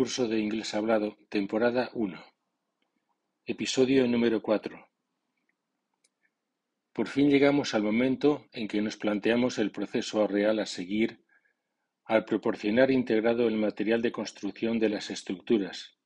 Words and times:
Curso 0.00 0.28
de 0.28 0.38
Inglés 0.38 0.72
Hablado, 0.72 1.18
temporada 1.28 1.90
1. 1.92 2.24
Episodio 3.44 4.08
número 4.08 4.40
4. 4.40 4.88
Por 6.94 7.06
fin 7.06 7.28
llegamos 7.28 7.74
al 7.74 7.82
momento 7.82 8.46
en 8.52 8.66
que 8.66 8.80
nos 8.80 8.96
planteamos 8.96 9.58
el 9.58 9.70
proceso 9.70 10.26
real 10.26 10.58
a 10.58 10.64
seguir 10.64 11.22
al 12.06 12.24
proporcionar 12.24 12.90
integrado 12.90 13.46
el 13.46 13.56
material 13.56 14.00
de 14.00 14.10
construcción 14.10 14.78
de 14.78 14.88
las 14.88 15.10
estructuras. 15.10 15.98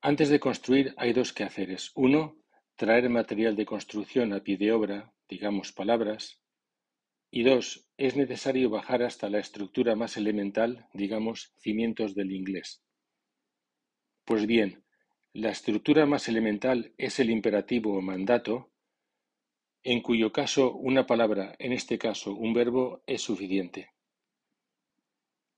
Antes 0.00 0.28
de 0.28 0.40
construir 0.40 0.94
hay 0.96 1.12
dos 1.12 1.32
quehaceres. 1.32 1.92
Uno, 1.94 2.38
traer 2.74 3.08
material 3.08 3.54
de 3.54 3.66
construcción 3.66 4.32
a 4.32 4.40
pie 4.40 4.56
de 4.56 4.72
obra, 4.72 5.12
digamos 5.28 5.70
palabras, 5.70 6.42
y 7.36 7.42
dos, 7.42 7.86
es 7.98 8.16
necesario 8.16 8.70
bajar 8.70 9.02
hasta 9.02 9.28
la 9.28 9.40
estructura 9.40 9.94
más 9.94 10.16
elemental, 10.16 10.86
digamos, 10.94 11.52
cimientos 11.58 12.14
del 12.14 12.32
inglés. 12.32 12.82
Pues 14.24 14.46
bien, 14.46 14.84
la 15.34 15.50
estructura 15.50 16.06
más 16.06 16.28
elemental 16.28 16.94
es 16.96 17.20
el 17.20 17.28
imperativo 17.28 17.94
o 17.94 18.00
mandato, 18.00 18.70
en 19.82 20.00
cuyo 20.00 20.32
caso 20.32 20.72
una 20.72 21.06
palabra, 21.06 21.54
en 21.58 21.74
este 21.74 21.98
caso 21.98 22.34
un 22.34 22.54
verbo, 22.54 23.02
es 23.06 23.20
suficiente. 23.20 23.90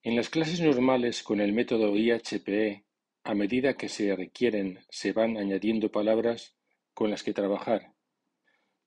En 0.03 0.17
las 0.17 0.31
clases 0.31 0.61
normales 0.61 1.23
con 1.23 1.41
el 1.41 1.53
método 1.53 1.97
IHPE, 1.97 2.87
a 3.23 3.35
medida 3.37 3.75
que 3.75 3.89
se 3.89 4.17
requieren, 4.17 4.81
se 4.89 5.13
van 5.13 5.37
añadiendo 5.37 5.93
palabras 5.93 6.57
con 6.93 7.09
las 7.09 7.23
que 7.23 7.35
trabajar. 7.35 7.95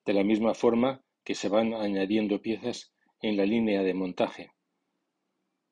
De 0.03 0.11
la 0.11 0.25
misma 0.25 0.53
forma, 0.53 1.05
que 1.23 1.35
se 1.35 1.49
van 1.49 1.73
añadiendo 1.73 2.41
piezas 2.41 2.93
en 3.21 3.37
la 3.37 3.45
línea 3.45 3.83
de 3.83 3.93
montaje, 3.93 4.51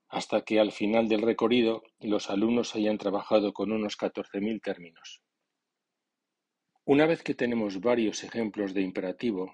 hasta 0.08 0.42
que 0.42 0.60
al 0.60 0.72
final 0.72 1.08
del 1.08 1.22
recorrido 1.22 1.84
los 2.00 2.30
alumnos 2.30 2.76
hayan 2.76 2.98
trabajado 2.98 3.54
con 3.54 3.72
unos 3.72 3.98
14.000 3.98 4.62
términos. 4.62 5.22
Una 6.86 7.06
vez 7.06 7.22
que 7.22 7.36
tenemos 7.36 7.82
varios 7.82 8.24
ejemplos 8.24 8.74
de 8.74 8.82
imperativos, 8.82 9.52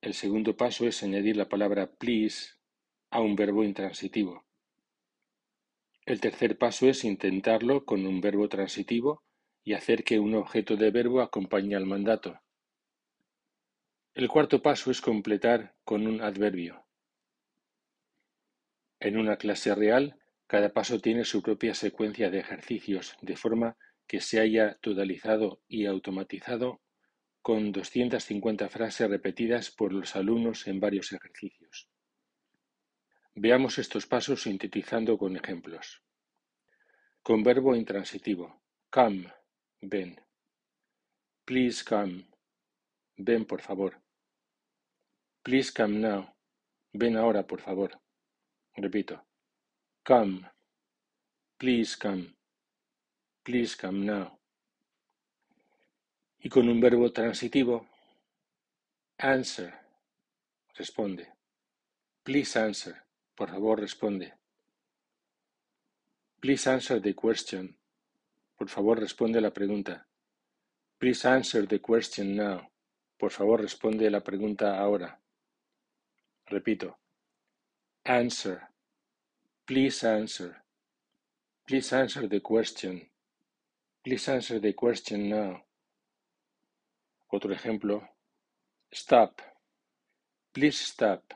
el 0.00 0.14
segundo 0.14 0.56
paso 0.56 0.86
es 0.86 1.02
añadir 1.02 1.36
la 1.36 1.48
palabra 1.48 1.90
please 1.90 2.54
a 3.10 3.20
un 3.20 3.34
verbo 3.34 3.64
intransitivo. 3.64 4.44
El 6.06 6.20
tercer 6.20 6.58
paso 6.58 6.86
es 6.88 7.04
intentarlo 7.04 7.84
con 7.84 8.06
un 8.06 8.20
verbo 8.20 8.48
transitivo 8.48 9.24
y 9.64 9.72
hacer 9.72 10.04
que 10.04 10.20
un 10.20 10.34
objeto 10.34 10.76
de 10.76 10.90
verbo 10.90 11.22
acompañe 11.22 11.74
al 11.74 11.86
mandato. 11.86 12.38
El 14.14 14.28
cuarto 14.28 14.62
paso 14.62 14.92
es 14.92 15.00
completar 15.00 15.74
con 15.82 16.06
un 16.06 16.22
adverbio. 16.22 16.86
En 19.00 19.18
una 19.18 19.36
clase 19.36 19.74
real, 19.74 20.16
cada 20.46 20.72
paso 20.72 21.00
tiene 21.00 21.24
su 21.24 21.42
propia 21.42 21.74
secuencia 21.74 22.30
de 22.30 22.38
ejercicios, 22.38 23.16
de 23.22 23.34
forma 23.34 23.76
que 24.06 24.20
se 24.20 24.38
haya 24.38 24.78
totalizado 24.80 25.62
y 25.66 25.86
automatizado 25.86 26.80
con 27.42 27.72
250 27.72 28.68
frases 28.68 29.10
repetidas 29.10 29.72
por 29.72 29.92
los 29.92 30.14
alumnos 30.14 30.68
en 30.68 30.78
varios 30.78 31.12
ejercicios. 31.12 31.90
Veamos 33.34 33.78
estos 33.78 34.06
pasos 34.06 34.42
sintetizando 34.42 35.18
con 35.18 35.36
ejemplos. 35.36 36.04
Con 37.20 37.42
verbo 37.42 37.74
intransitivo. 37.74 38.62
Come, 38.90 39.34
ven. 39.80 40.20
Please 41.44 41.84
come. 41.84 42.28
Ven, 43.16 43.44
por 43.44 43.60
favor. 43.60 44.03
Please 45.44 45.70
come 45.70 46.00
now. 46.00 46.34
Ven 46.94 47.16
ahora, 47.18 47.46
por 47.46 47.60
favor. 47.60 48.00
Repito. 48.76 49.20
Come. 50.02 50.50
Please 51.58 51.96
come. 51.98 52.34
Please 53.44 53.76
come 53.76 54.06
now. 54.06 54.38
Y 56.38 56.48
con 56.48 56.66
un 56.68 56.80
verbo 56.80 57.12
transitivo. 57.12 57.86
Answer. 59.18 59.74
Responde. 60.76 61.28
Please 62.22 62.58
answer. 62.58 62.94
Por 63.36 63.50
favor, 63.50 63.78
responde. 63.80 64.32
Please 66.40 66.66
answer 66.70 67.02
the 67.02 67.14
question. 67.14 67.76
Por 68.56 68.70
favor, 68.70 68.98
responde 68.98 69.42
la 69.42 69.50
pregunta. 69.50 70.06
Please 70.98 71.28
answer 71.28 71.66
the 71.68 71.80
question 71.80 72.34
now. 72.34 72.70
Por 73.18 73.30
favor, 73.30 73.60
responde 73.60 74.10
la 74.10 74.20
pregunta 74.20 74.78
ahora. 74.78 75.20
Repito. 76.50 76.94
Answer. 78.04 78.68
Please 79.66 80.04
answer. 80.04 80.56
Please 81.66 81.92
answer 81.92 82.28
the 82.28 82.40
question. 82.40 83.06
Please 84.04 84.28
answer 84.28 84.58
the 84.58 84.74
question 84.74 85.30
now. 85.30 85.62
Otro 87.32 87.54
ejemplo. 87.54 88.02
Stop. 88.92 89.40
Please 90.52 90.78
stop. 90.78 91.34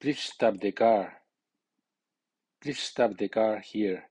Please 0.00 0.20
stop 0.20 0.58
the 0.58 0.72
car. 0.72 1.22
Please 2.60 2.78
stop 2.78 3.16
the 3.18 3.28
car 3.28 3.60
here. 3.60 4.08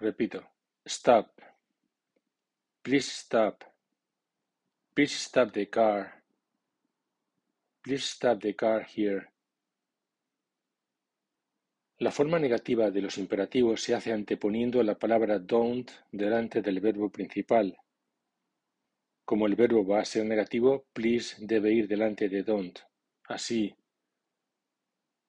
Repito. 0.00 0.42
Stop. 0.86 1.40
Please 2.84 3.10
stop. 3.10 3.64
Please 4.94 5.12
stop 5.12 5.52
the 5.52 5.66
car. 5.66 6.23
Please 7.84 8.06
stop 8.06 8.40
the 8.40 8.56
car 8.56 8.86
here. 8.96 9.30
La 11.98 12.10
forma 12.10 12.38
negativa 12.38 12.90
de 12.90 13.02
los 13.02 13.18
imperativos 13.18 13.82
se 13.82 13.94
hace 13.94 14.10
anteponiendo 14.10 14.82
la 14.82 14.98
palabra 14.98 15.38
don't 15.38 15.90
delante 16.10 16.62
del 16.62 16.80
verbo 16.80 17.10
principal. 17.10 17.76
Como 19.26 19.46
el 19.46 19.54
verbo 19.54 19.86
va 19.86 20.00
a 20.00 20.04
ser 20.06 20.24
negativo, 20.24 20.86
please 20.94 21.36
debe 21.38 21.74
ir 21.74 21.86
delante 21.86 22.30
de 22.30 22.42
don't. 22.42 22.78
Así, 23.24 23.76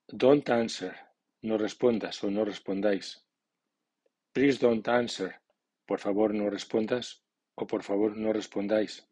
don't 0.07 0.49
answer, 0.49 0.95
no 1.41 1.57
respondas 1.57 2.23
o 2.23 2.31
no 2.31 2.45
respondáis. 2.45 3.21
Please 4.31 4.59
don't 4.65 4.87
answer, 4.87 5.41
por 5.85 5.99
favor 5.99 6.33
no 6.33 6.49
respondas 6.49 7.21
o 7.55 7.67
por 7.67 7.83
favor 7.83 8.15
no 8.15 8.31
respondáis. 8.31 9.05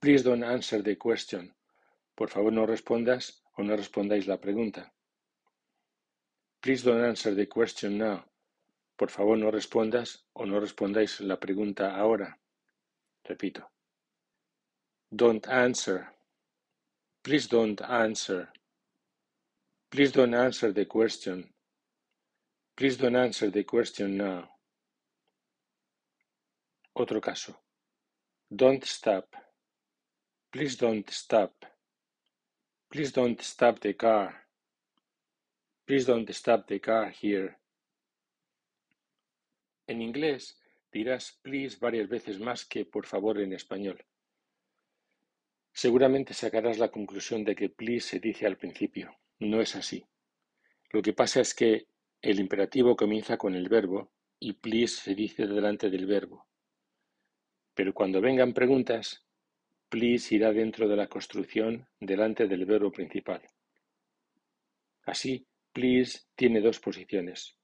Please 0.00 0.22
don't 0.22 0.44
answer 0.44 0.80
the 0.82 0.96
question. 0.96 1.54
Por 2.16 2.28
favor, 2.30 2.52
no 2.52 2.66
respondas 2.66 3.42
o 3.56 3.62
no 3.62 3.76
respondáis 3.76 4.26
la 4.26 4.38
pregunta. 4.40 4.92
Please 6.60 6.82
don't 6.84 7.04
answer 7.04 7.34
the 7.34 7.46
question 7.46 7.98
now. 7.98 8.24
Por 8.96 9.10
favor, 9.10 9.36
no 9.36 9.50
respondas 9.50 10.24
o 10.34 10.44
no 10.46 10.60
respondáis 10.60 11.20
la 11.20 11.36
pregunta 11.38 11.96
ahora. 11.96 12.38
Repito. 13.24 13.70
Don't 15.10 15.46
answer. 15.48 16.06
Please 17.22 17.48
don't 17.48 17.80
answer. 17.82 18.48
Please 19.90 20.12
don't 20.12 20.34
answer 20.34 20.72
the 20.72 20.86
question. 20.86 21.48
Please 22.76 22.96
don't 22.96 23.16
answer 23.16 23.50
the 23.50 23.64
question 23.64 24.16
now. 24.16 24.48
Otro 26.94 27.20
caso. 27.20 27.56
Don't 28.50 28.84
stop. 28.84 29.26
Please 30.50 30.78
don't 30.78 31.06
stop. 31.10 31.66
Please 32.88 33.12
don't 33.12 33.38
stop 33.42 33.80
the 33.80 33.94
car. 33.94 34.46
Please 35.86 36.06
don't 36.06 36.30
stop 36.30 36.66
the 36.66 36.80
car 36.80 37.12
here. 37.12 37.58
En 39.86 40.00
inglés 40.00 40.58
dirás 40.90 41.38
please 41.42 41.76
varias 41.78 42.08
veces 42.08 42.40
más 42.40 42.64
que 42.64 42.86
por 42.86 43.04
favor 43.04 43.38
en 43.40 43.52
español. 43.52 44.06
Seguramente 45.72 46.32
sacarás 46.32 46.78
la 46.78 46.90
conclusión 46.90 47.44
de 47.44 47.54
que 47.54 47.68
please 47.68 48.08
se 48.08 48.18
dice 48.18 48.46
al 48.46 48.56
principio. 48.56 49.14
No 49.38 49.60
es 49.60 49.76
así. 49.76 50.06
Lo 50.90 51.02
que 51.02 51.12
pasa 51.12 51.42
es 51.42 51.54
que 51.54 51.88
el 52.22 52.40
imperativo 52.40 52.96
comienza 52.96 53.36
con 53.36 53.54
el 53.54 53.68
verbo 53.68 54.10
y 54.40 54.54
please 54.54 54.96
se 55.02 55.14
dice 55.14 55.46
delante 55.46 55.90
del 55.90 56.06
verbo. 56.06 56.46
Pero 57.74 57.92
cuando 57.92 58.22
vengan 58.22 58.54
preguntas, 58.54 59.27
Please 59.88 60.34
irá 60.34 60.52
dentro 60.52 60.86
de 60.86 60.96
la 60.96 61.08
construcción 61.08 61.88
delante 61.98 62.46
del 62.46 62.66
verbo 62.66 62.92
principal. 62.92 63.40
Así, 65.04 65.46
please 65.72 66.26
tiene 66.34 66.60
dos 66.60 66.78
posiciones. 66.78 67.56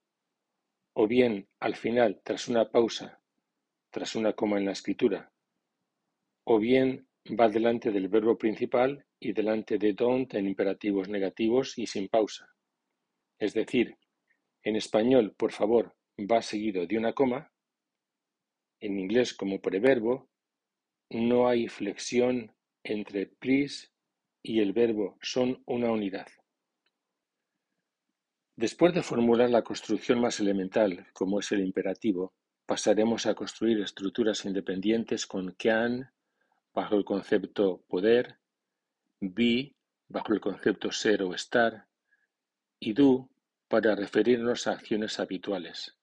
O 0.94 1.06
bien 1.06 1.46
al 1.60 1.76
final, 1.76 2.22
tras 2.24 2.48
una 2.48 2.70
pausa, 2.70 3.20
tras 3.90 4.16
una 4.16 4.32
coma 4.32 4.58
en 4.58 4.64
la 4.64 4.72
escritura. 4.72 5.30
O 6.44 6.58
bien 6.58 7.06
va 7.38 7.48
delante 7.48 7.90
del 7.90 8.08
verbo 8.08 8.38
principal 8.38 9.04
y 9.20 9.32
delante 9.32 9.76
de 9.76 9.92
don't 9.92 10.32
en 10.34 10.46
imperativos 10.46 11.08
negativos 11.08 11.76
y 11.76 11.86
sin 11.86 12.08
pausa. 12.08 12.48
Es 13.38 13.52
decir, 13.52 13.98
en 14.62 14.76
español, 14.76 15.34
por 15.36 15.52
favor, 15.52 15.94
va 16.18 16.40
seguido 16.40 16.86
de 16.86 16.96
una 16.96 17.12
coma. 17.12 17.52
En 18.80 18.98
inglés 18.98 19.34
como 19.34 19.60
preverbo 19.60 20.30
no 21.10 21.48
hay 21.48 21.68
flexión 21.68 22.52
entre 22.82 23.26
please 23.26 23.88
y 24.42 24.60
el 24.60 24.72
verbo, 24.72 25.16
son 25.22 25.62
una 25.66 25.90
unidad. 25.90 26.26
Después 28.56 28.94
de 28.94 29.02
formular 29.02 29.50
la 29.50 29.62
construcción 29.62 30.20
más 30.20 30.38
elemental, 30.38 31.06
como 31.12 31.40
es 31.40 31.50
el 31.52 31.60
imperativo, 31.60 32.34
pasaremos 32.66 33.26
a 33.26 33.34
construir 33.34 33.80
estructuras 33.80 34.44
independientes 34.44 35.26
con 35.26 35.52
can 35.52 36.10
bajo 36.72 36.96
el 36.96 37.04
concepto 37.04 37.84
poder, 37.88 38.38
be 39.20 39.74
bajo 40.08 40.32
el 40.32 40.40
concepto 40.40 40.92
ser 40.92 41.22
o 41.22 41.34
estar 41.34 41.86
y 42.78 42.92
do 42.92 43.28
para 43.68 43.94
referirnos 43.96 44.66
a 44.66 44.72
acciones 44.72 45.18
habituales. 45.18 45.96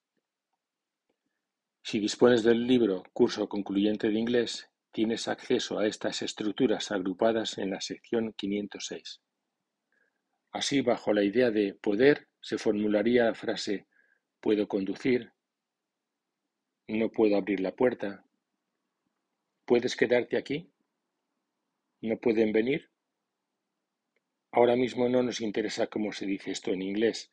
Si 1.83 2.00
dispones 2.00 2.44
del 2.44 2.68
libro 2.68 3.04
Curso 3.13 3.47
Concluyente 3.47 4.09
de 4.09 4.19
Inglés, 4.19 4.70
tienes 4.92 5.28
acceso 5.28 5.80
a 5.80 5.88
estas 5.88 6.22
estructuras 6.22 6.92
agrupadas 6.92 7.58
en 7.58 7.72
la 7.72 7.82
sección 7.82 8.34
506. 8.34 9.22
Así, 10.52 10.82
bajo 10.82 11.14
la 11.14 11.24
idea 11.24 11.50
de 11.50 11.74
poder, 11.74 12.28
se 12.42 12.58
formularía 12.58 13.26
la 13.26 13.34
frase 13.34 13.88
puedo 14.42 14.68
conducir, 14.68 15.32
no 16.88 17.10
puedo 17.10 17.38
abrir 17.38 17.60
la 17.60 17.74
puerta, 17.74 18.26
¿puedes 19.66 19.96
quedarte 19.96 20.36
aquí? 20.36 20.74
¿No 22.02 22.18
pueden 22.18 22.52
venir? 22.52 22.90
Ahora 24.52 24.76
mismo 24.76 25.08
no 25.08 25.24
nos 25.24 25.40
interesa 25.40 25.88
cómo 25.88 26.12
se 26.12 26.26
dice 26.26 26.52
esto 26.52 26.72
en 26.72 26.82
inglés, 26.82 27.32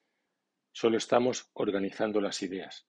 solo 0.71 0.99
estamos 0.99 1.51
organizando 1.55 2.21
las 2.21 2.43
ideas. 2.43 2.87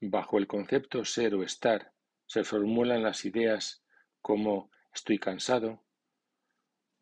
Bajo 0.00 0.38
el 0.38 0.48
concepto 0.48 1.04
ser 1.04 1.34
o 1.34 1.44
estar 1.44 1.91
se 2.32 2.44
formulan 2.44 3.02
las 3.02 3.26
ideas 3.26 3.84
como 4.22 4.70
estoy 4.94 5.18
cansado, 5.18 5.84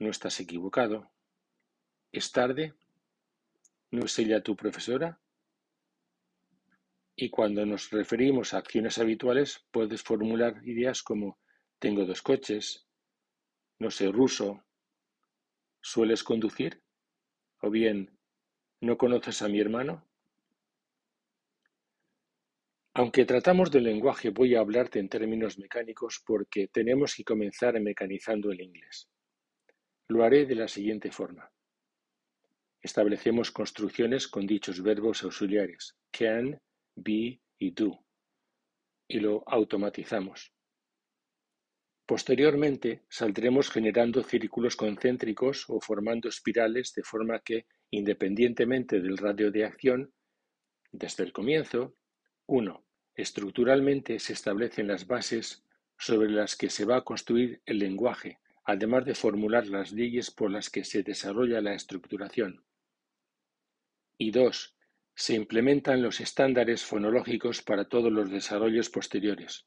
no 0.00 0.10
estás 0.10 0.40
equivocado, 0.40 1.08
es 2.10 2.32
tarde, 2.32 2.74
no 3.92 4.06
es 4.06 4.18
ella 4.18 4.42
tu 4.42 4.56
profesora. 4.56 5.20
Y 7.14 7.30
cuando 7.30 7.64
nos 7.64 7.90
referimos 7.90 8.54
a 8.54 8.58
acciones 8.58 8.98
habituales, 8.98 9.64
puedes 9.70 10.02
formular 10.02 10.66
ideas 10.66 11.00
como 11.00 11.38
tengo 11.78 12.04
dos 12.06 12.22
coches, 12.22 12.88
no 13.78 13.92
sé 13.92 14.10
ruso, 14.10 14.64
¿sueles 15.80 16.24
conducir? 16.24 16.82
O 17.60 17.70
bien, 17.70 18.18
¿no 18.80 18.98
conoces 18.98 19.42
a 19.42 19.48
mi 19.48 19.60
hermano? 19.60 20.09
Aunque 22.94 23.24
tratamos 23.24 23.70
del 23.70 23.84
lenguaje, 23.84 24.30
voy 24.30 24.54
a 24.56 24.60
hablarte 24.60 24.98
en 24.98 25.08
términos 25.08 25.58
mecánicos 25.58 26.22
porque 26.26 26.68
tenemos 26.68 27.14
que 27.14 27.24
comenzar 27.24 27.80
mecanizando 27.80 28.50
el 28.50 28.60
inglés. 28.60 29.08
Lo 30.08 30.24
haré 30.24 30.44
de 30.44 30.56
la 30.56 30.66
siguiente 30.66 31.12
forma. 31.12 31.52
Establecemos 32.82 33.52
construcciones 33.52 34.26
con 34.26 34.46
dichos 34.46 34.82
verbos 34.82 35.22
auxiliares 35.22 35.96
can, 36.10 36.60
be 36.96 37.40
y 37.58 37.70
do 37.70 38.04
y 39.06 39.18
lo 39.20 39.42
automatizamos. 39.46 40.52
Posteriormente 42.06 43.04
saldremos 43.08 43.70
generando 43.70 44.22
círculos 44.22 44.76
concéntricos 44.76 45.64
o 45.68 45.80
formando 45.80 46.28
espirales 46.28 46.92
de 46.94 47.02
forma 47.02 47.40
que, 47.40 47.66
independientemente 47.90 49.00
del 49.00 49.16
radio 49.16 49.50
de 49.50 49.64
acción, 49.64 50.12
desde 50.92 51.24
el 51.24 51.32
comienzo, 51.32 51.96
1. 52.52 52.84
Estructuralmente 53.14 54.18
se 54.18 54.32
establecen 54.32 54.88
las 54.88 55.06
bases 55.06 55.62
sobre 55.96 56.30
las 56.30 56.56
que 56.56 56.68
se 56.68 56.84
va 56.84 56.96
a 56.96 57.04
construir 57.04 57.62
el 57.64 57.78
lenguaje, 57.78 58.40
además 58.64 59.04
de 59.04 59.14
formular 59.14 59.68
las 59.68 59.92
leyes 59.92 60.32
por 60.32 60.50
las 60.50 60.68
que 60.68 60.82
se 60.82 61.04
desarrolla 61.04 61.60
la 61.60 61.74
estructuración. 61.74 62.64
Y 64.18 64.32
dos, 64.32 64.74
se 65.14 65.34
implementan 65.34 66.02
los 66.02 66.20
estándares 66.20 66.84
fonológicos 66.84 67.62
para 67.62 67.84
todos 67.84 68.10
los 68.10 68.28
desarrollos 68.32 68.90
posteriores. 68.90 69.64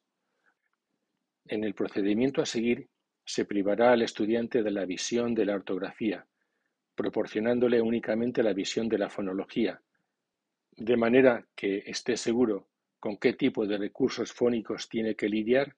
En 1.45 1.63
el 1.63 1.75
procedimiento 1.75 2.41
a 2.41 2.45
seguir, 2.45 2.89
se 3.23 3.45
privará 3.45 3.93
al 3.93 4.01
estudiante 4.01 4.61
de 4.61 4.71
la 4.71 4.83
visión 4.83 5.33
de 5.33 5.45
la 5.45 5.55
ortografía, 5.55 6.27
proporcionándole 6.95 7.79
únicamente 7.79 8.43
la 8.43 8.51
visión 8.51 8.89
de 8.89 8.97
la 8.97 9.09
fonología, 9.09 9.81
de 10.75 10.97
manera 10.97 11.47
que 11.55 11.83
esté 11.85 12.17
seguro 12.17 12.67
con 13.03 13.17
qué 13.17 13.33
tipo 13.33 13.67
de 13.67 13.77
recursos 13.77 14.31
fónicos 14.31 14.87
tiene 14.87 15.13
que 15.13 15.27
lidiar, 15.27 15.75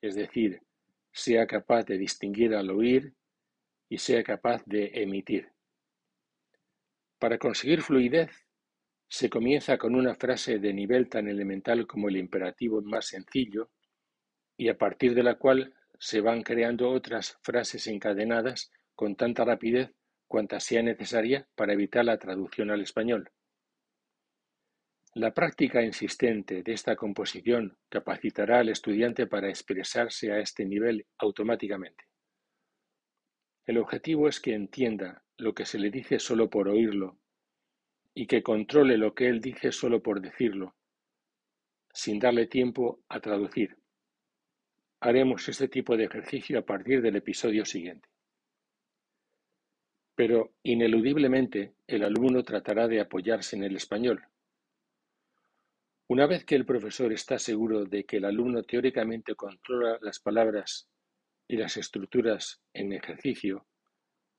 es 0.00 0.14
decir, 0.14 0.62
sea 1.10 1.48
capaz 1.48 1.82
de 1.86 1.98
distinguir 1.98 2.54
al 2.54 2.70
oír 2.70 3.12
y 3.88 3.98
sea 3.98 4.22
capaz 4.22 4.62
de 4.64 5.02
emitir. 5.02 5.48
Para 7.18 7.38
conseguir 7.38 7.82
fluidez, 7.82 8.30
se 9.08 9.28
comienza 9.28 9.78
con 9.78 9.96
una 9.96 10.14
frase 10.14 10.60
de 10.60 10.72
nivel 10.72 11.08
tan 11.08 11.26
elemental 11.26 11.88
como 11.88 12.08
el 12.08 12.16
imperativo 12.16 12.82
más 12.82 13.06
sencillo, 13.06 13.72
y 14.56 14.68
a 14.68 14.78
partir 14.78 15.16
de 15.16 15.24
la 15.24 15.38
cual 15.38 15.74
se 15.98 16.20
van 16.20 16.44
creando 16.44 16.88
otras 16.88 17.36
frases 17.42 17.88
encadenadas 17.88 18.70
con 18.94 19.16
tanta 19.16 19.44
rapidez 19.44 19.90
cuanta 20.28 20.60
sea 20.60 20.84
necesaria 20.84 21.48
para 21.56 21.72
evitar 21.72 22.04
la 22.04 22.16
traducción 22.16 22.70
al 22.70 22.82
español. 22.82 23.28
La 25.18 25.34
práctica 25.34 25.82
insistente 25.82 26.62
de 26.62 26.72
esta 26.72 26.94
composición 26.94 27.76
capacitará 27.88 28.60
al 28.60 28.68
estudiante 28.68 29.26
para 29.26 29.48
expresarse 29.48 30.30
a 30.30 30.38
este 30.38 30.64
nivel 30.64 31.06
automáticamente. 31.18 32.04
El 33.66 33.78
objetivo 33.78 34.28
es 34.28 34.38
que 34.38 34.54
entienda 34.54 35.24
lo 35.36 35.56
que 35.56 35.66
se 35.66 35.80
le 35.80 35.90
dice 35.90 36.20
solo 36.20 36.48
por 36.48 36.68
oírlo 36.68 37.18
y 38.14 38.28
que 38.28 38.44
controle 38.44 38.96
lo 38.96 39.12
que 39.16 39.26
él 39.26 39.40
dice 39.40 39.72
solo 39.72 40.04
por 40.04 40.20
decirlo, 40.20 40.76
sin 41.92 42.20
darle 42.20 42.46
tiempo 42.46 43.00
a 43.08 43.18
traducir. 43.18 43.76
Haremos 45.00 45.48
este 45.48 45.66
tipo 45.66 45.96
de 45.96 46.04
ejercicio 46.04 46.60
a 46.60 46.62
partir 46.62 47.02
del 47.02 47.16
episodio 47.16 47.64
siguiente. 47.64 48.08
Pero, 50.14 50.52
ineludiblemente, 50.62 51.72
el 51.88 52.04
alumno 52.04 52.44
tratará 52.44 52.86
de 52.86 53.00
apoyarse 53.00 53.56
en 53.56 53.64
el 53.64 53.74
español. 53.74 54.22
Una 56.10 56.26
vez 56.26 56.46
que 56.46 56.54
el 56.54 56.64
profesor 56.64 57.12
está 57.12 57.38
seguro 57.38 57.84
de 57.84 58.04
que 58.04 58.16
el 58.16 58.24
alumno 58.24 58.62
teóricamente 58.62 59.34
controla 59.34 59.98
las 60.00 60.18
palabras 60.18 60.88
y 61.46 61.56
las 61.58 61.76
estructuras 61.76 62.62
en 62.72 62.94
ejercicio, 62.94 63.66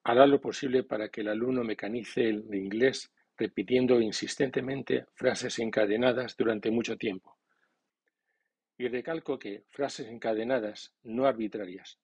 hará 0.04 0.26
lo 0.26 0.42
posible 0.42 0.84
para 0.84 1.10
que 1.10 1.22
el 1.22 1.28
alumno 1.28 1.64
mecanice 1.64 2.28
el 2.28 2.56
inglés 2.56 3.12
repitiendo 3.38 4.02
insistentemente 4.02 5.06
frases 5.14 5.60
encadenadas 5.60 6.36
durante 6.36 6.72
mucho 6.72 6.98
tiempo. 6.98 7.38
Y 8.76 8.88
recalco 8.88 9.38
que 9.38 9.66
frases 9.70 10.08
encadenadas, 10.08 10.96
no 11.04 11.28
arbitrarias. 11.28 12.00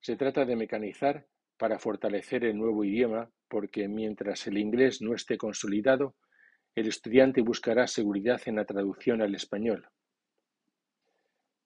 Se 0.00 0.14
trata 0.14 0.44
de 0.44 0.56
mecanizar 0.56 1.26
para 1.56 1.78
fortalecer 1.78 2.44
el 2.44 2.58
nuevo 2.58 2.84
idioma 2.84 3.30
porque 3.48 3.88
mientras 3.88 4.46
el 4.46 4.58
inglés 4.58 5.00
no 5.00 5.14
esté 5.14 5.38
consolidado, 5.38 6.16
el 6.76 6.86
estudiante 6.86 7.40
buscará 7.40 7.88
seguridad 7.88 8.40
en 8.46 8.56
la 8.56 8.64
traducción 8.64 9.20
al 9.20 9.34
español. 9.34 9.88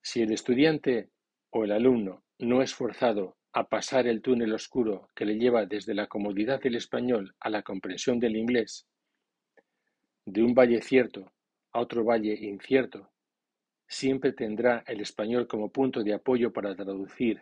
Si 0.01 0.21
el 0.21 0.31
estudiante 0.31 1.09
o 1.51 1.63
el 1.63 1.71
alumno 1.71 2.23
no 2.39 2.63
es 2.63 2.73
forzado 2.73 3.37
a 3.53 3.67
pasar 3.69 4.07
el 4.07 4.21
túnel 4.21 4.53
oscuro 4.53 5.09
que 5.13 5.25
le 5.25 5.37
lleva 5.37 5.67
desde 5.67 5.93
la 5.93 6.07
comodidad 6.07 6.59
del 6.59 6.75
español 6.75 7.35
a 7.39 7.49
la 7.49 7.61
comprensión 7.61 8.19
del 8.19 8.35
inglés, 8.35 8.87
de 10.25 10.41
un 10.41 10.55
valle 10.55 10.81
cierto 10.81 11.31
a 11.71 11.81
otro 11.81 12.03
valle 12.03 12.33
incierto, 12.33 13.11
Siempre 13.91 14.31
tendrá 14.31 14.85
el 14.87 15.01
español 15.01 15.47
como 15.47 15.69
punto 15.69 16.01
de 16.01 16.13
apoyo 16.13 16.53
para 16.53 16.73
traducir, 16.73 17.41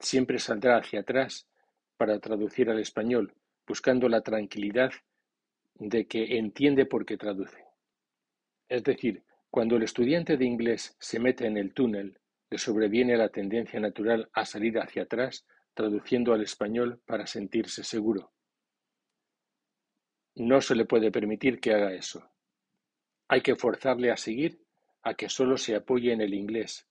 siempre 0.00 0.38
saldrá 0.38 0.78
hacia 0.78 1.00
atrás 1.00 1.46
para 1.98 2.18
traducir 2.20 2.70
al 2.70 2.78
español, 2.78 3.34
buscando 3.66 4.08
la 4.08 4.22
tranquilidad 4.22 4.92
de 5.74 6.06
que 6.06 6.38
entiende 6.38 6.86
por 6.86 7.04
qué 7.04 7.16
traduce. 7.16 7.64
Es 8.68 8.84
decir, 8.84 9.22
cuando 9.50 9.76
el 9.76 9.82
estudiante 9.82 10.36
de 10.36 10.44
inglés 10.44 10.96
se 10.98 11.20
mete 11.20 11.46
en 11.46 11.56
el 11.56 11.74
túnel, 11.74 12.18
le 12.50 12.58
sobreviene 12.58 13.16
la 13.16 13.28
tendencia 13.28 13.80
natural 13.80 14.28
a 14.32 14.44
salir 14.44 14.78
hacia 14.78 15.02
atrás 15.02 15.46
traduciendo 15.74 16.32
al 16.32 16.42
español 16.42 17.00
para 17.04 17.26
sentirse 17.26 17.84
seguro. 17.84 18.32
No 20.36 20.60
se 20.60 20.74
le 20.74 20.84
puede 20.84 21.10
permitir 21.10 21.60
que 21.60 21.72
haga 21.72 21.92
eso. 21.92 22.28
Hay 23.28 23.40
que 23.40 23.56
forzarle 23.56 24.10
a 24.10 24.16
seguir 24.16 24.60
a 25.02 25.14
que 25.14 25.28
solo 25.28 25.56
se 25.56 25.74
apoye 25.74 26.12
en 26.12 26.20
el 26.20 26.34
inglés, 26.34 26.86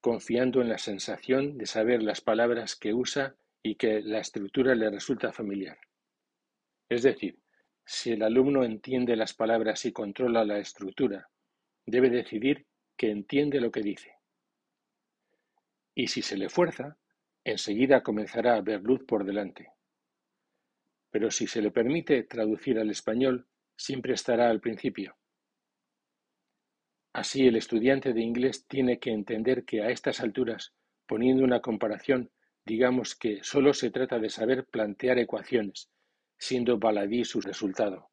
confiando 0.00 0.62
en 0.62 0.68
la 0.68 0.78
sensación 0.78 1.58
de 1.58 1.66
saber 1.66 2.02
las 2.02 2.20
palabras 2.20 2.76
que 2.76 2.94
usa 2.94 3.34
y 3.62 3.74
que 3.74 4.00
la 4.00 4.20
estructura 4.20 4.74
le 4.74 4.90
resulta 4.90 5.32
familiar. 5.32 5.78
Es 6.88 7.02
decir, 7.02 7.38
si 7.90 8.12
el 8.12 8.22
alumno 8.22 8.64
entiende 8.64 9.16
las 9.16 9.32
palabras 9.32 9.86
y 9.86 9.92
controla 9.92 10.44
la 10.44 10.58
estructura, 10.58 11.30
debe 11.86 12.10
decidir 12.10 12.66
que 12.98 13.10
entiende 13.10 13.62
lo 13.62 13.70
que 13.70 13.80
dice. 13.80 14.12
Y 15.94 16.08
si 16.08 16.20
se 16.20 16.36
le 16.36 16.50
fuerza, 16.50 16.98
enseguida 17.44 18.02
comenzará 18.02 18.56
a 18.56 18.60
ver 18.60 18.82
luz 18.82 19.04
por 19.06 19.24
delante. 19.24 19.72
pero 21.10 21.30
si 21.30 21.46
se 21.46 21.60
le 21.60 21.70
permite 21.70 22.22
traducir 22.24 22.78
al 22.78 22.90
español, 22.90 23.46
siempre 23.76 24.14
estará 24.14 24.48
al 24.50 24.60
principio. 24.60 25.16
Así 27.12 27.46
el 27.46 27.56
estudiante 27.56 28.12
de 28.12 28.22
inglés 28.22 28.66
tiene 28.66 28.98
que 28.98 29.10
entender 29.10 29.64
que 29.64 29.82
a 29.82 29.90
estas 29.90 30.20
alturas, 30.20 30.72
poniendo 31.06 31.44
una 31.44 31.60
comparación, 31.60 32.30
digamos 32.64 33.14
que 33.14 33.42
solo 33.42 33.74
se 33.74 33.90
trata 33.90 34.18
de 34.18 34.30
saber 34.30 34.66
plantear 34.66 35.18
ecuaciones, 35.18 35.90
siendo 36.38 36.78
baladí 36.78 37.24
su 37.24 37.40
resultado. 37.40 38.08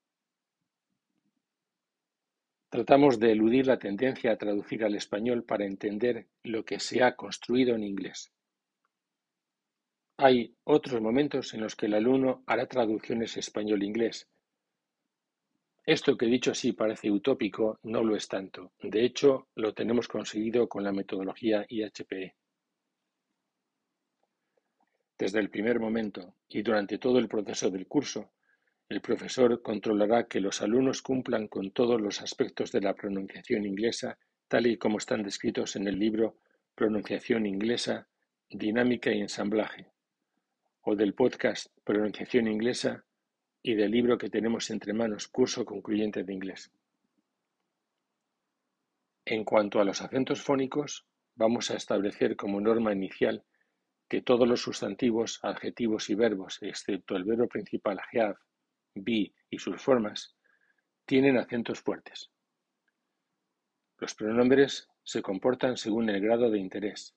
Tratamos 2.69 3.19
de 3.19 3.31
eludir 3.31 3.67
la 3.67 3.79
tendencia 3.79 4.31
a 4.31 4.37
traducir 4.37 4.83
al 4.83 4.95
español 4.95 5.43
para 5.43 5.65
entender 5.65 6.27
lo 6.43 6.65
que 6.65 6.79
se 6.79 7.03
ha 7.03 7.15
construido 7.15 7.75
en 7.75 7.83
inglés. 7.83 8.33
Hay 10.17 10.55
otros 10.63 11.01
momentos 11.01 11.53
en 11.53 11.61
los 11.61 11.75
que 11.75 11.85
el 11.85 11.93
alumno 11.93 12.43
hará 12.47 12.67
traducciones 12.67 13.37
español-inglés. 13.37 14.27
Esto 15.85 16.17
que 16.17 16.25
dicho 16.25 16.51
así 16.51 16.73
parece 16.73 17.11
utópico 17.11 17.79
no 17.83 18.03
lo 18.03 18.15
es 18.15 18.27
tanto. 18.27 18.71
De 18.81 19.05
hecho, 19.05 19.47
lo 19.55 19.73
tenemos 19.73 20.07
conseguido 20.07 20.67
con 20.67 20.83
la 20.83 20.91
metodología 20.91 21.65
IHPE. 21.69 22.35
Desde 25.17 25.39
el 25.39 25.49
primer 25.49 25.79
momento 25.79 26.35
y 26.49 26.61
durante 26.61 26.97
todo 26.97 27.19
el 27.19 27.27
proceso 27.29 27.69
del 27.69 27.87
curso, 27.87 28.31
el 28.89 29.01
profesor 29.01 29.61
controlará 29.61 30.27
que 30.27 30.41
los 30.41 30.61
alumnos 30.61 31.01
cumplan 31.01 31.47
con 31.47 31.71
todos 31.71 31.99
los 32.01 32.21
aspectos 32.21 32.71
de 32.71 32.81
la 32.81 32.93
pronunciación 32.93 33.65
inglesa 33.65 34.17
tal 34.47 34.67
y 34.67 34.77
como 34.77 34.97
están 34.97 35.23
descritos 35.23 35.75
en 35.75 35.87
el 35.87 35.97
libro 35.97 36.37
Pronunciación 36.75 37.45
inglesa, 37.45 38.07
dinámica 38.49 39.11
y 39.11 39.21
ensamblaje, 39.21 39.87
o 40.81 40.95
del 40.95 41.13
podcast 41.13 41.67
Pronunciación 41.83 42.47
Inglesa 42.47 43.05
y 43.63 43.75
del 43.75 43.91
libro 43.91 44.17
que 44.17 44.29
tenemos 44.29 44.69
entre 44.69 44.93
manos 44.93 45.27
Curso 45.29 45.65
Concluyente 45.65 46.23
de 46.23 46.33
Inglés. 46.33 46.71
En 49.23 49.43
cuanto 49.45 49.79
a 49.79 49.85
los 49.85 50.01
acentos 50.01 50.43
fónicos, 50.43 51.07
vamos 51.35 51.71
a 51.71 51.75
establecer 51.75 52.35
como 52.35 52.61
norma 52.61 52.93
inicial 52.93 53.43
que 54.07 54.21
todos 54.21 54.47
los 54.47 54.61
sustantivos, 54.61 55.39
adjetivos 55.43 56.09
y 56.09 56.15
verbos, 56.15 56.59
excepto 56.61 57.15
el 57.15 57.23
verbo 57.23 57.47
principal 57.47 57.99
have, 58.13 58.35
be 58.93 59.33
y 59.49 59.57
sus 59.57 59.81
formas, 59.81 60.35
tienen 61.05 61.37
acentos 61.37 61.81
fuertes. 61.81 62.31
Los 63.97 64.13
pronombres 64.13 64.87
se 65.03 65.21
comportan 65.21 65.77
según 65.77 66.09
el 66.09 66.21
grado 66.21 66.49
de 66.49 66.59
interés, 66.59 67.15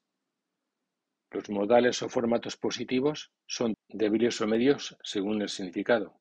los 1.30 1.50
modales 1.50 2.02
o 2.02 2.08
formatos 2.08 2.56
positivos 2.56 3.32
son 3.46 3.74
débiles 3.88 4.40
o 4.40 4.46
medios 4.46 4.96
según 5.02 5.42
el 5.42 5.50
significado. 5.50 6.18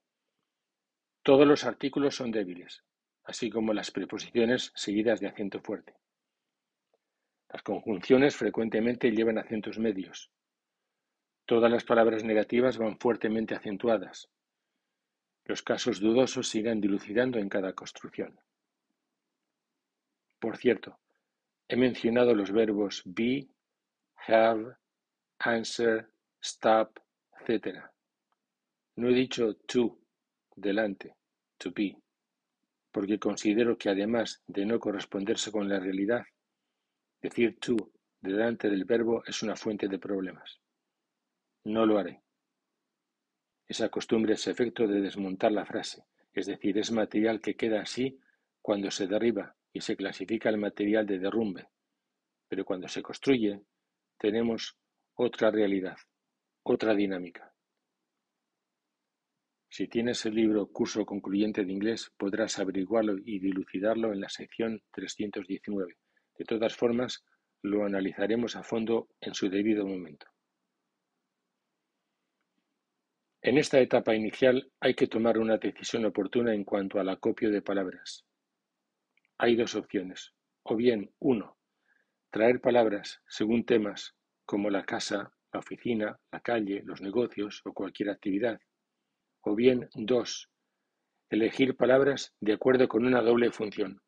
Todos 1.24 1.48
los 1.48 1.64
artículos 1.64 2.16
son 2.16 2.32
débiles, 2.32 2.84
así 3.24 3.50
como 3.50 3.74
las 3.74 3.90
preposiciones 3.90 4.74
seguidas 4.76 5.22
de 5.22 5.28
acento 5.28 5.62
fuerte. 5.62 5.96
Las 7.50 7.64
conjunciones 7.64 8.36
frecuentemente 8.36 9.12
llevan 9.12 9.38
acentos 9.38 9.80
medios. 9.80 10.30
Todas 11.48 11.72
las 11.72 11.86
palabras 11.86 12.26
negativas 12.26 12.78
van 12.78 13.00
fuertemente 13.00 13.56
acentuadas. 13.56 14.30
Los 15.46 15.64
casos 15.64 16.02
dudosos 16.02 16.50
se 16.50 16.62
dilucidando 16.62 17.40
en 17.40 17.48
cada 17.48 17.72
construcción. 17.72 18.38
Por 20.40 20.58
cierto, 20.58 21.00
he 21.70 21.78
mencionado 21.78 22.36
los 22.36 22.52
verbos 22.52 23.02
be, 23.06 23.48
have, 24.28 24.76
answer, 25.40 26.12
stop, 26.42 27.00
etc. 27.40 27.78
No 28.98 29.08
he 29.08 29.14
dicho 29.14 29.56
to 29.68 29.98
delante, 30.54 31.16
to 31.58 31.72
be, 31.72 31.98
porque 32.92 33.20
considero 33.20 33.78
que 33.78 33.90
además 33.90 34.44
de 34.48 34.66
no 34.66 34.82
corresponderse 34.82 35.50
con 35.54 35.70
la 35.70 35.80
realidad, 35.80 36.26
decir 37.22 37.58
to 37.62 37.94
delante 38.20 38.70
del 38.70 38.84
verbo 38.84 39.24
es 39.26 39.42
una 39.44 39.56
fuente 39.56 39.88
de 39.88 39.98
problemas. 39.98 40.60
No 41.68 41.86
lo 41.86 41.98
haré. 41.98 42.22
Esa 43.68 43.90
costumbre 43.90 44.36
es 44.36 44.48
efecto 44.48 44.88
de 44.88 45.02
desmontar 45.02 45.52
la 45.52 45.66
frase, 45.66 46.06
es 46.32 46.46
decir, 46.46 46.78
es 46.78 46.94
material 46.94 47.42
que 47.42 47.58
queda 47.58 47.82
así 47.82 48.22
cuando 48.62 48.90
se 48.90 49.06
derriba 49.06 49.54
y 49.74 49.82
se 49.82 49.98
clasifica 49.98 50.48
el 50.48 50.60
material 50.60 51.06
de 51.06 51.20
derrumbe, 51.20 51.68
pero 52.48 52.64
cuando 52.64 52.88
se 52.88 53.02
construye 53.02 53.60
tenemos 54.18 54.78
otra 55.16 55.52
realidad, 55.52 55.98
otra 56.64 56.96
dinámica. 56.96 57.54
Si 59.68 59.90
tienes 59.90 60.26
el 60.26 60.36
libro 60.36 60.68
Curso 60.68 61.06
Concluyente 61.06 61.66
de 61.66 61.74
Inglés, 61.74 62.14
podrás 62.16 62.60
averiguarlo 62.60 63.18
y 63.18 63.40
dilucidarlo 63.40 64.14
en 64.14 64.22
la 64.22 64.30
sección 64.30 64.82
319. 64.92 65.98
De 66.38 66.46
todas 66.46 66.78
formas, 66.78 67.26
lo 67.62 67.84
analizaremos 67.84 68.56
a 68.56 68.64
fondo 68.64 69.10
en 69.20 69.34
su 69.34 69.50
debido 69.50 69.86
momento. 69.86 70.28
En 73.48 73.58
esta 73.58 73.80
etapa 73.80 74.14
inicial 74.14 74.70
hay 74.82 74.94
que 74.94 75.08
tomar 75.08 75.38
una 75.38 75.56
decisión 75.56 76.04
oportuna 76.04 76.54
en 76.54 76.66
cuanto 76.66 77.00
al 77.00 77.08
acopio 77.08 77.50
de 77.50 77.62
palabras. 77.62 78.26
Hay 79.38 79.56
dos 79.56 79.74
opciones. 79.76 80.34
O 80.64 80.76
bien, 80.76 81.14
uno, 81.20 81.56
traer 82.30 82.60
palabras 82.60 83.22
según 83.26 83.64
temas 83.64 84.18
como 84.46 84.70
la 84.70 84.84
casa, 84.84 85.32
la 85.54 85.62
oficina, 85.62 86.20
la 86.30 86.42
calle, 86.42 86.82
los 86.84 87.00
negocios 87.00 87.62
o 87.64 87.72
cualquier 87.72 88.10
actividad. 88.10 88.60
O 89.40 89.56
bien, 89.56 89.88
dos, 89.94 90.50
elegir 91.30 91.78
palabras 91.78 92.36
de 92.42 92.52
acuerdo 92.52 92.90
con 92.90 93.06
una 93.06 93.22
doble 93.22 93.50
función. 93.52 94.02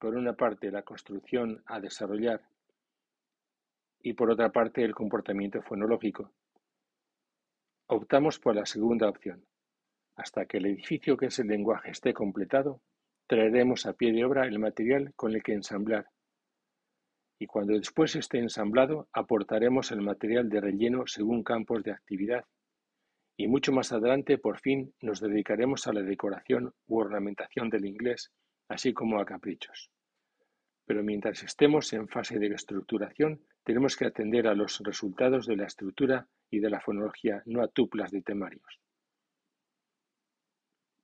Por 0.00 0.16
una 0.16 0.32
parte, 0.32 0.72
la 0.72 0.82
construcción 0.82 1.62
a 1.66 1.78
desarrollar 1.78 2.40
y 4.02 4.14
por 4.14 4.28
otra 4.28 4.50
parte, 4.50 4.82
el 4.82 4.92
comportamiento 4.92 5.62
fonológico. 5.62 6.32
Optamos 7.92 8.38
por 8.38 8.54
la 8.54 8.66
segunda 8.66 9.08
opción. 9.08 9.44
Hasta 10.14 10.46
que 10.46 10.58
el 10.58 10.66
edificio 10.66 11.16
que 11.16 11.26
es 11.26 11.40
el 11.40 11.48
lenguaje 11.48 11.90
esté 11.90 12.14
completado, 12.14 12.80
traeremos 13.26 13.84
a 13.84 13.94
pie 13.94 14.12
de 14.12 14.24
obra 14.24 14.46
el 14.46 14.60
material 14.60 15.12
con 15.16 15.34
el 15.34 15.42
que 15.42 15.54
ensamblar 15.54 16.06
y 17.40 17.46
cuando 17.46 17.72
después 17.72 18.14
esté 18.14 18.38
ensamblado 18.38 19.08
aportaremos 19.12 19.90
el 19.90 20.02
material 20.02 20.48
de 20.48 20.60
relleno 20.60 21.08
según 21.08 21.42
campos 21.42 21.82
de 21.82 21.90
actividad 21.90 22.44
y 23.36 23.48
mucho 23.48 23.72
más 23.72 23.90
adelante 23.90 24.38
por 24.38 24.60
fin 24.60 24.94
nos 25.00 25.18
dedicaremos 25.18 25.88
a 25.88 25.92
la 25.92 26.02
decoración 26.02 26.72
u 26.86 27.00
ornamentación 27.00 27.70
del 27.70 27.86
inglés, 27.86 28.30
así 28.68 28.92
como 28.92 29.18
a 29.18 29.24
caprichos. 29.24 29.90
Pero 30.86 31.02
mientras 31.02 31.42
estemos 31.42 31.92
en 31.92 32.06
fase 32.06 32.38
de 32.38 32.54
estructuración, 32.54 33.44
tenemos 33.64 33.96
que 33.96 34.04
atender 34.04 34.46
a 34.46 34.54
los 34.54 34.78
resultados 34.78 35.44
de 35.48 35.56
la 35.56 35.66
estructura 35.66 36.28
y 36.50 36.60
de 36.60 36.70
la 36.70 36.80
fonología, 36.80 37.42
no 37.46 37.62
a 37.62 37.68
tuplas 37.68 38.10
de 38.10 38.22
temarios. 38.22 38.80